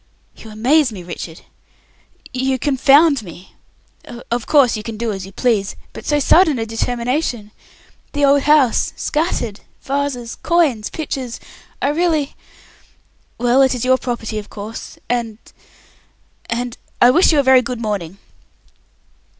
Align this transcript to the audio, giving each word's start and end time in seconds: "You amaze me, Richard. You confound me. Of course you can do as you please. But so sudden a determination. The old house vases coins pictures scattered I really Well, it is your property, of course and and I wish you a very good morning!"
"You 0.35 0.49
amaze 0.49 0.91
me, 0.91 1.03
Richard. 1.03 1.41
You 2.33 2.57
confound 2.57 3.21
me. 3.21 3.53
Of 4.31 4.47
course 4.47 4.75
you 4.75 4.81
can 4.81 4.97
do 4.97 5.11
as 5.11 5.27
you 5.27 5.31
please. 5.31 5.75
But 5.93 6.07
so 6.07 6.17
sudden 6.19 6.57
a 6.57 6.65
determination. 6.65 7.51
The 8.13 8.25
old 8.25 8.41
house 8.41 8.89
vases 9.11 10.35
coins 10.37 10.89
pictures 10.89 11.35
scattered 11.35 11.55
I 11.83 11.89
really 11.89 12.35
Well, 13.37 13.61
it 13.61 13.75
is 13.75 13.85
your 13.85 13.99
property, 13.99 14.39
of 14.39 14.49
course 14.49 14.97
and 15.07 15.37
and 16.49 16.79
I 16.99 17.11
wish 17.11 17.31
you 17.31 17.39
a 17.39 17.43
very 17.43 17.61
good 17.61 17.79
morning!" 17.79 18.17